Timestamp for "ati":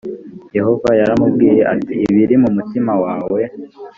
1.73-1.93